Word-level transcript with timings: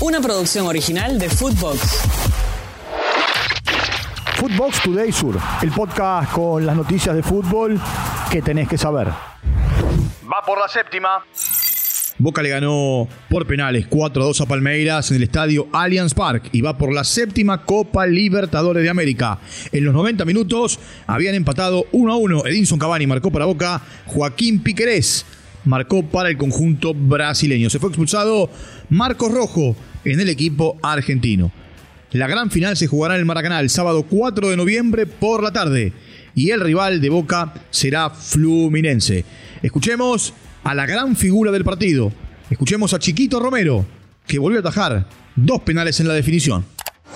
Una 0.00 0.20
producción 0.20 0.64
original 0.68 1.18
de 1.18 1.28
Footbox. 1.28 2.02
Footbox 4.36 4.82
Today 4.84 5.10
Sur, 5.10 5.36
el 5.60 5.72
podcast 5.72 6.30
con 6.30 6.64
las 6.64 6.76
noticias 6.76 7.16
de 7.16 7.22
fútbol 7.24 7.80
que 8.30 8.40
tenés 8.40 8.68
que 8.68 8.78
saber. 8.78 9.08
Va 9.08 10.42
por 10.46 10.60
la 10.60 10.68
séptima. 10.68 11.24
Boca 12.16 12.42
le 12.42 12.48
ganó 12.48 13.08
por 13.28 13.44
penales 13.48 13.88
4 13.88 14.22
a 14.22 14.26
2 14.26 14.40
a 14.40 14.46
Palmeiras 14.46 15.10
en 15.10 15.16
el 15.16 15.24
estadio 15.24 15.66
Allianz 15.72 16.14
Park 16.14 16.50
y 16.52 16.60
va 16.60 16.78
por 16.78 16.92
la 16.92 17.02
séptima 17.02 17.64
Copa 17.64 18.06
Libertadores 18.06 18.84
de 18.84 18.90
América. 18.90 19.40
En 19.72 19.84
los 19.84 19.94
90 19.94 20.24
minutos 20.24 20.78
habían 21.08 21.34
empatado 21.34 21.86
1 21.90 22.12
a 22.12 22.16
1. 22.16 22.46
Edinson 22.46 22.78
Cavani 22.78 23.08
marcó 23.08 23.32
para 23.32 23.46
Boca, 23.46 23.80
Joaquín 24.06 24.62
Piquerés 24.62 25.26
marcó 25.68 26.02
para 26.02 26.30
el 26.30 26.38
conjunto 26.38 26.94
brasileño. 26.94 27.68
Se 27.68 27.78
fue 27.78 27.90
expulsado 27.90 28.50
Marcos 28.88 29.30
Rojo 29.30 29.76
en 30.04 30.18
el 30.18 30.30
equipo 30.30 30.78
argentino. 30.82 31.52
La 32.12 32.26
gran 32.26 32.50
final 32.50 32.74
se 32.76 32.86
jugará 32.86 33.14
en 33.14 33.20
el 33.20 33.26
Maracaná 33.26 33.60
el 33.60 33.68
sábado 33.68 34.04
4 34.08 34.48
de 34.48 34.56
noviembre 34.56 35.04
por 35.04 35.42
la 35.42 35.52
tarde 35.52 35.92
y 36.34 36.50
el 36.50 36.60
rival 36.60 37.02
de 37.02 37.10
Boca 37.10 37.52
será 37.70 38.08
Fluminense. 38.08 39.26
Escuchemos 39.62 40.32
a 40.64 40.74
la 40.74 40.86
gran 40.86 41.16
figura 41.16 41.52
del 41.52 41.64
partido. 41.64 42.12
Escuchemos 42.48 42.94
a 42.94 42.98
Chiquito 42.98 43.38
Romero, 43.38 43.84
que 44.26 44.38
volvió 44.38 44.60
a 44.60 44.60
atajar 44.60 45.06
dos 45.36 45.60
penales 45.60 46.00
en 46.00 46.08
la 46.08 46.14
definición. 46.14 46.64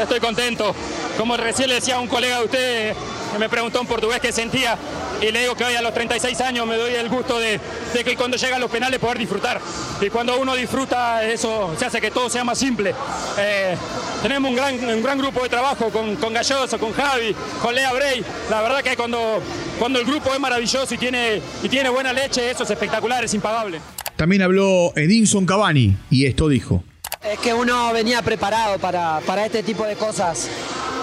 Estoy 0.00 0.20
contento. 0.20 0.72
Como 1.18 1.36
recién 1.36 1.68
le 1.68 1.76
decía 1.76 1.98
un 1.98 2.06
colega 2.06 2.38
de 2.38 2.44
usted, 2.44 2.92
que 3.32 3.38
me 3.38 3.48
preguntó 3.48 3.80
en 3.80 3.86
portugués 3.86 4.20
qué 4.20 4.32
sentía, 4.32 4.76
y 5.20 5.30
le 5.30 5.40
digo 5.40 5.54
que 5.54 5.64
hoy 5.64 5.74
a 5.74 5.82
los 5.82 5.94
36 5.94 6.40
años 6.42 6.66
me 6.66 6.76
doy 6.76 6.92
el 6.94 7.08
gusto 7.08 7.38
de, 7.38 7.60
que 8.04 8.16
cuando 8.16 8.36
llegan 8.36 8.60
los 8.60 8.70
penales 8.70 9.00
poder 9.00 9.18
disfrutar. 9.18 9.60
Y 10.00 10.10
cuando 10.10 10.38
uno 10.38 10.54
disfruta, 10.54 11.24
eso 11.24 11.74
se 11.78 11.86
hace 11.86 12.00
que 12.00 12.10
todo 12.10 12.28
sea 12.28 12.44
más 12.44 12.58
simple. 12.58 12.94
Eh, 13.38 13.76
tenemos 14.22 14.50
un 14.50 14.56
gran, 14.56 14.74
un 14.74 15.02
gran 15.02 15.18
grupo 15.18 15.42
de 15.42 15.48
trabajo 15.48 15.90
con, 15.90 16.16
con 16.16 16.34
Galloso, 16.34 16.78
con 16.78 16.92
Javi, 16.92 17.34
con 17.62 17.74
Lea 17.74 17.92
Bray. 17.92 18.24
La 18.50 18.60
verdad 18.62 18.82
que 18.82 18.96
cuando, 18.96 19.40
cuando 19.78 19.98
el 19.98 20.06
grupo 20.06 20.32
es 20.32 20.40
maravilloso 20.40 20.94
y 20.94 20.98
tiene, 20.98 21.40
y 21.62 21.68
tiene 21.68 21.88
buena 21.88 22.12
leche, 22.12 22.50
eso 22.50 22.64
es 22.64 22.70
espectacular, 22.70 23.24
es 23.24 23.32
impagable. 23.32 23.80
También 24.16 24.42
habló 24.42 24.92
Edinson 24.96 25.46
Cavani 25.46 25.96
y 26.10 26.26
esto 26.26 26.48
dijo. 26.48 26.82
Es 27.22 27.38
que 27.38 27.52
uno 27.52 27.92
venía 27.92 28.22
preparado 28.22 28.78
para, 28.78 29.20
para 29.26 29.46
este 29.46 29.62
tipo 29.62 29.84
de 29.84 29.96
cosas. 29.96 30.48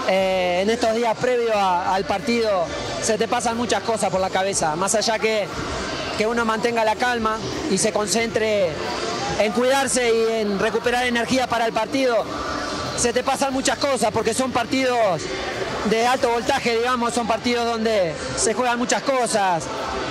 Eh, 0.08 0.60
en 0.62 0.70
estos 0.70 0.94
días 0.96 1.18
previos 1.18 1.56
al 1.56 2.04
partido 2.04 2.66
se 3.02 3.18
te 3.18 3.28
pasan 3.28 3.56
muchas 3.56 3.84
cosas 3.84 4.10
por 4.10 4.20
la 4.20 4.30
cabeza, 4.30 4.76
más 4.76 4.96
allá 4.96 5.18
que, 5.18 5.48
que 6.18 6.28
uno 6.28 6.44
mantenga 6.44 6.84
la 6.84 6.96
calma 6.96 7.38
y 7.72 7.78
se 7.78 7.94
concentre 7.94 8.70
en 9.40 9.52
cuidarse 9.54 10.14
y 10.14 10.42
en 10.42 10.60
recuperar 10.60 11.06
energía 11.06 11.48
para 11.48 11.66
el 11.66 11.74
partido, 11.74 12.24
se 12.98 13.14
te 13.14 13.24
pasan 13.24 13.54
muchas 13.54 13.78
cosas 13.78 14.12
porque 14.12 14.34
son 14.34 14.52
partidos 14.52 15.22
de 15.90 16.06
alto 16.06 16.30
voltaje, 16.30 16.78
digamos, 16.78 17.14
son 17.14 17.28
partidos 17.28 17.66
donde 17.66 18.14
se 18.38 18.54
juegan 18.54 18.78
muchas 18.78 19.04
cosas, 19.04 19.64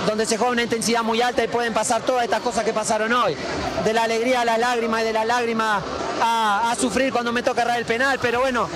donde 0.07 0.25
se 0.25 0.37
juega 0.37 0.51
una 0.51 0.63
intensidad 0.63 1.03
muy 1.03 1.21
alta 1.21 1.43
y 1.43 1.47
pueden 1.47 1.73
pasar 1.73 2.01
todas 2.01 2.23
estas 2.23 2.41
cosas 2.41 2.63
que 2.63 2.73
pasaron 2.73 3.11
hoy. 3.13 3.35
De 3.83 3.93
la 3.93 4.03
alegría 4.03 4.41
a 4.41 4.45
la 4.45 4.57
lágrima 4.57 5.01
y 5.01 5.05
de 5.05 5.13
la 5.13 5.25
lágrima 5.25 5.81
a, 6.21 6.71
a 6.71 6.75
sufrir 6.75 7.11
cuando 7.11 7.31
me 7.31 7.41
toca 7.41 7.61
errar 7.61 7.79
el 7.79 7.85
penal, 7.85 8.19
pero 8.21 8.41
bueno, 8.41 8.69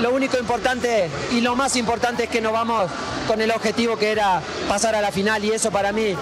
lo 0.00 0.12
único 0.12 0.38
importante 0.38 1.08
y 1.32 1.40
lo 1.40 1.56
más 1.56 1.76
importante 1.76 2.24
es 2.24 2.30
que 2.30 2.40
nos 2.40 2.52
vamos 2.52 2.90
con 3.26 3.40
el 3.40 3.50
objetivo 3.50 3.96
que 3.96 4.10
era 4.10 4.40
pasar 4.68 4.94
a 4.94 5.00
la 5.00 5.12
final 5.12 5.44
y 5.44 5.50
eso 5.50 5.70
para 5.70 5.92
mí 5.92 6.14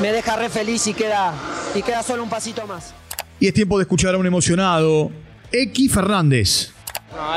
me 0.00 0.12
deja 0.12 0.36
re 0.36 0.48
feliz 0.48 0.86
y 0.86 0.94
queda, 0.94 1.32
y 1.74 1.82
queda 1.82 2.02
solo 2.02 2.22
un 2.22 2.28
pasito 2.28 2.66
más. 2.66 2.92
Y 3.38 3.48
es 3.48 3.54
tiempo 3.54 3.78
de 3.78 3.82
escuchar 3.82 4.14
a 4.14 4.18
un 4.18 4.26
emocionado, 4.26 5.10
X 5.52 5.92
Fernández. 5.92 6.72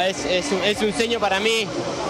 es, 0.06 0.82
un, 0.82 0.94
sueño 0.94 1.20
para 1.20 1.40
mí, 1.40 1.68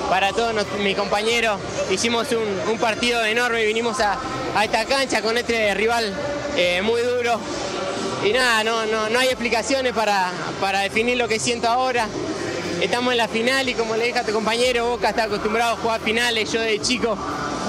para 0.10 0.32
todos 0.32 0.54
mis 0.84 0.96
compañeros. 0.96 1.60
Hicimos 1.92 2.28
un, 2.70 2.78
partido 2.78 3.24
enorme 3.26 3.64
y 3.64 3.68
vinimos 3.68 4.00
a, 4.00 4.18
esta 4.64 4.86
cancha 4.86 5.22
con 5.22 5.38
este 5.38 5.74
rival 5.74 6.14
eh, 6.56 6.82
muy 6.84 7.02
duro. 7.02 7.40
Y 8.26 8.32
nada, 8.32 8.64
no, 8.64 8.86
no, 8.86 9.10
no 9.10 9.20
hay 9.20 9.28
explicaciones 9.28 9.92
para, 9.94 10.32
para 10.62 10.80
definir 10.80 11.18
lo 11.18 11.28
que 11.28 11.40
siento 11.40 11.68
ahora 11.68 12.08
estamos 12.84 13.14
en 13.14 13.18
la 13.18 13.30
final 13.30 13.70
y 13.70 13.74
como 13.76 13.96
le 13.96 14.08
dije 14.08 14.20
a 14.20 14.26
tu 14.26 14.34
compañero, 14.34 14.90
Boca 14.90 15.10
está 15.10 15.24
acostumbrado 15.24 15.74
a 15.74 15.78
jugar 15.78 16.02
finales, 16.02 16.52
yo 16.52 16.60
de 16.60 16.80
chico 16.82 17.18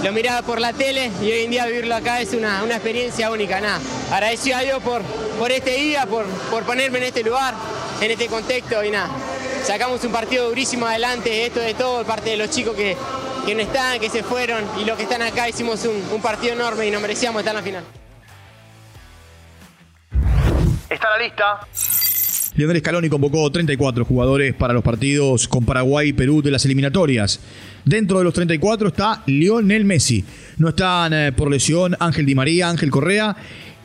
lo 0.02 0.12
miraba 0.12 0.42
por 0.42 0.60
la 0.60 0.72
tele 0.72 1.10
y 1.22 1.30
hoy 1.30 1.44
en 1.44 1.52
día 1.52 1.66
vivirlo 1.66 1.94
acá 1.94 2.20
es 2.20 2.34
una, 2.34 2.64
experiencia 2.64 3.30
única. 3.30 3.60
Nada, 3.60 3.80
agradecido 4.10 4.58
a 4.58 4.60
Dios 4.62 4.82
por, 4.82 5.02
por 5.38 5.52
este 5.52 5.70
día, 5.76 6.04
por, 6.06 6.26
por 6.50 6.64
ponerme 6.64 6.98
en 6.98 7.04
este 7.04 7.22
lugar, 7.22 7.54
en 8.00 8.10
este 8.10 8.26
contexto 8.26 8.82
y 8.82 8.90
nada. 8.90 9.08
Sacamos 9.62 10.02
un 10.02 10.10
partido 10.10 10.48
durísimo 10.48 10.84
adelante, 10.84 11.46
esto 11.46 11.60
de 11.60 11.74
todo, 11.74 12.04
parte 12.04 12.30
de 12.30 12.36
los 12.36 12.50
chicos 12.50 12.74
que, 12.74 12.96
que 13.46 13.54
no 13.54 13.62
están, 13.62 14.00
que 14.00 14.10
se 14.10 14.24
fueron 14.24 14.68
y 14.80 14.84
los 14.84 14.96
que 14.96 15.04
están 15.04 15.22
acá 15.22 15.48
hicimos 15.48 15.84
un, 15.84 16.08
un 16.12 16.20
partido 16.20 16.54
enorme 16.54 16.86
y 16.86 16.90
nos 16.90 17.00
merecíamos 17.00 17.40
estar 17.40 17.52
en 17.52 17.56
la 17.56 17.62
final. 17.62 17.84
Está 20.90 21.10
la 21.10 21.18
lista. 21.18 22.03
Lionel 22.56 22.78
Scaloni 22.78 23.08
convocó 23.08 23.50
34 23.50 24.04
jugadores 24.04 24.54
para 24.54 24.72
los 24.72 24.84
partidos 24.84 25.48
con 25.48 25.64
Paraguay 25.64 26.10
y 26.10 26.12
Perú 26.12 26.40
de 26.40 26.52
las 26.52 26.64
eliminatorias. 26.64 27.40
Dentro 27.84 28.18
de 28.18 28.24
los 28.24 28.32
34 28.32 28.88
está 28.88 29.24
Lionel 29.26 29.84
Messi. 29.84 30.24
No 30.58 30.68
están 30.68 31.12
eh, 31.12 31.32
por 31.32 31.50
lesión 31.50 31.96
Ángel 31.98 32.26
Di 32.26 32.36
María, 32.36 32.68
Ángel 32.68 32.92
Correa 32.92 33.34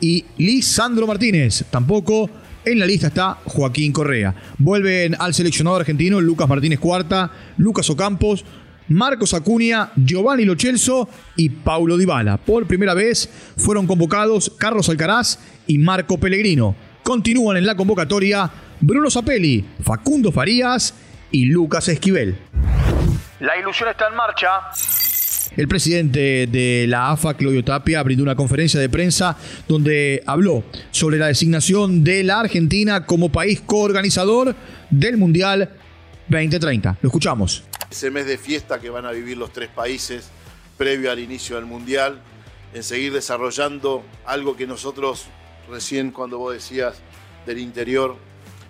y 0.00 0.24
Lisandro 0.38 1.08
Martínez. 1.08 1.64
Tampoco 1.68 2.30
en 2.64 2.78
la 2.78 2.86
lista 2.86 3.08
está 3.08 3.38
Joaquín 3.44 3.90
Correa. 3.90 4.34
Vuelven 4.58 5.16
al 5.18 5.34
seleccionado 5.34 5.76
argentino 5.76 6.20
Lucas 6.20 6.48
Martínez 6.48 6.78
Cuarta, 6.78 7.32
Lucas 7.56 7.90
Ocampos, 7.90 8.44
Marcos 8.86 9.34
Acuña, 9.34 9.90
Giovanni 9.96 10.44
Lochelso 10.44 11.08
y 11.36 11.48
Paulo 11.48 11.96
Dybala. 11.96 12.36
Por 12.36 12.68
primera 12.68 12.94
vez 12.94 13.28
fueron 13.56 13.88
convocados 13.88 14.52
Carlos 14.56 14.88
Alcaraz 14.88 15.40
y 15.66 15.78
Marco 15.78 16.18
Pellegrino. 16.18 16.76
Continúan 17.02 17.56
en 17.56 17.66
la 17.66 17.74
convocatoria 17.74 18.50
Bruno 18.80 19.10
Zapelli, 19.10 19.64
Facundo 19.82 20.32
Farías 20.32 20.94
y 21.30 21.46
Lucas 21.46 21.88
Esquivel. 21.88 22.38
La 23.40 23.56
ilusión 23.58 23.88
está 23.88 24.08
en 24.08 24.16
marcha. 24.16 24.48
El 25.56 25.66
presidente 25.66 26.46
de 26.46 26.86
la 26.88 27.10
AFA, 27.10 27.34
Claudio 27.34 27.64
Tapia, 27.64 28.02
brindó 28.02 28.22
una 28.22 28.36
conferencia 28.36 28.78
de 28.78 28.88
prensa 28.88 29.36
donde 29.66 30.22
habló 30.26 30.62
sobre 30.90 31.18
la 31.18 31.26
designación 31.26 32.04
de 32.04 32.22
la 32.22 32.40
Argentina 32.40 33.04
como 33.04 33.30
país 33.30 33.60
coorganizador 33.60 34.54
del 34.90 35.16
Mundial 35.16 35.70
2030. 36.28 36.98
Lo 37.02 37.08
escuchamos. 37.08 37.64
Ese 37.90 38.10
mes 38.10 38.26
de 38.26 38.38
fiesta 38.38 38.78
que 38.78 38.90
van 38.90 39.06
a 39.06 39.10
vivir 39.10 39.36
los 39.36 39.52
tres 39.52 39.68
países 39.68 40.30
previo 40.78 41.10
al 41.10 41.18
inicio 41.18 41.56
del 41.56 41.66
Mundial, 41.66 42.20
en 42.72 42.82
seguir 42.82 43.12
desarrollando 43.12 44.04
algo 44.24 44.56
que 44.56 44.66
nosotros 44.66 45.26
recién 45.68 46.10
cuando 46.10 46.38
vos 46.38 46.54
decías 46.54 47.00
del 47.46 47.58
interior, 47.58 48.16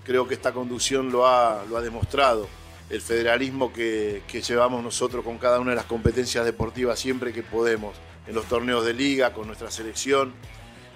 creo 0.04 0.26
que 0.26 0.34
esta 0.34 0.52
conducción 0.52 1.10
lo 1.10 1.26
ha, 1.26 1.64
lo 1.68 1.76
ha 1.76 1.80
demostrado. 1.80 2.48
El 2.88 3.00
federalismo 3.00 3.72
que, 3.72 4.22
llevamos 4.46 4.82
nosotros 4.82 5.24
con 5.24 5.38
cada 5.38 5.60
una 5.60 5.70
de 5.70 5.76
las 5.76 5.84
competencias 5.84 6.44
deportivas 6.44 6.98
siempre 6.98 7.32
que 7.32 7.42
podemos, 7.42 7.94
en 8.26 8.34
los 8.34 8.46
torneos 8.46 8.84
de 8.84 8.94
liga, 8.94 9.32
con 9.32 9.46
nuestra 9.46 9.70
selección. 9.70 10.32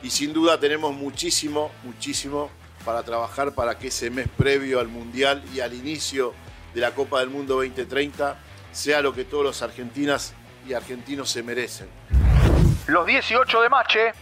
Y 0.03 0.11
sin 0.11 0.33
duda 0.33 0.59
tenemos 0.59 0.95
muchísimo, 0.95 1.71
muchísimo 1.85 2.51
para 2.85 3.03
trabajar 3.03 3.55
para 3.55 3.79
que 3.79 3.89
ese 3.89 4.11
mes 4.11 4.29
previo 4.37 4.81
al 4.81 4.89
Mundial 4.89 5.43
y 5.55 5.61
al 5.61 5.73
inicio 5.73 6.35
de 6.75 6.81
la 6.81 6.91
Copa 6.91 7.21
del 7.21 7.31
Mundo 7.31 7.55
2030 7.55 8.37
sea 8.73 9.01
lo 9.01 9.15
que 9.15 9.25
todos 9.25 9.45
los 9.45 9.63
argentinas 9.63 10.35
y 10.69 10.73
argentinos 10.73 11.31
se 11.31 11.43
merecen. 11.43 11.89
Los 12.87 13.07
18 13.07 13.63
de 13.63 13.69
Mache 13.69 14.13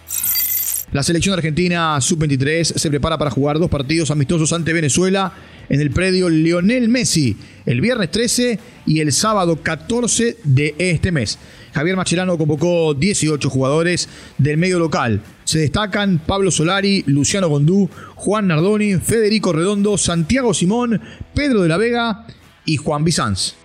la 0.93 1.03
selección 1.03 1.35
argentina 1.35 1.99
sub-23 2.01 2.65
se 2.65 2.91
prepara 2.91 3.17
para 3.17 3.31
jugar 3.31 3.59
dos 3.59 3.71
partidos 3.71 4.11
amistosos 4.11 4.53
ante 4.53 4.75
Venezuela 4.75 5.33
en 5.71 5.81
el 5.81 5.91
predio 5.91 6.29
Lionel 6.29 6.91
Messi 6.91 7.35
el 7.65 7.81
viernes 7.81 8.11
13 8.11 8.59
y 8.85 9.01
el 9.01 9.11
sábado 9.11 9.63
14 9.63 10.37
de 10.45 10.75
este 10.79 11.11
mes. 11.11 11.39
Javier 11.73 11.97
Macherano 11.97 12.37
convocó 12.37 12.93
18 12.93 13.49
jugadores 13.49 14.09
del 14.37 14.59
medio 14.59 14.79
local. 14.79 15.23
Se 15.45 15.61
destacan 15.61 16.19
Pablo 16.19 16.51
Solari, 16.51 17.05
Luciano 17.07 17.49
Gondú, 17.49 17.89
Juan 18.15 18.49
Nardoni, 18.49 18.97
Federico 18.97 19.55
Redondo, 19.55 19.97
Santiago 19.97 20.53
Simón, 20.53 21.01
Pedro 21.35 21.63
de 21.63 21.69
la 21.69 21.79
Vega 21.79 22.27
y 22.67 22.77
Juan 22.77 23.03
Bizanz. 23.03 23.57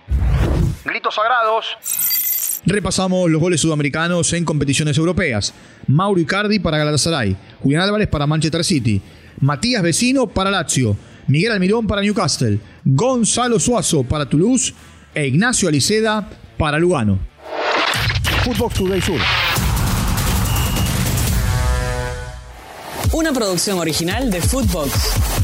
Gritos 0.82 1.14
sagrados. 1.14 1.66
Repasamos 2.66 3.30
los 3.30 3.40
goles 3.40 3.60
sudamericanos 3.60 4.32
en 4.32 4.44
competiciones 4.44 4.98
europeas. 4.98 5.54
Mauro 5.86 6.20
Icardi 6.20 6.58
para 6.58 6.78
Galatasaray, 6.78 7.36
Julián 7.62 7.82
Álvarez 7.82 8.08
para 8.08 8.26
Manchester 8.26 8.64
City, 8.64 9.00
Matías 9.40 9.82
Vecino 9.82 10.26
para 10.26 10.50
Lazio, 10.50 10.96
Miguel 11.28 11.52
Almirón 11.52 11.86
para 11.86 12.02
Newcastle, 12.02 12.58
Gonzalo 12.84 13.60
Suazo 13.60 14.02
para 14.04 14.28
Toulouse 14.28 14.74
e 15.14 15.26
Ignacio 15.26 15.68
Aliceda 15.68 16.28
para 16.56 16.78
Lugano. 16.78 17.18
Footbox 18.44 18.74
Today 18.74 19.00
Sur. 19.00 19.20
Una 23.12 23.32
producción 23.32 23.78
original 23.78 24.30
de 24.30 24.40
Footbox. 24.40 25.37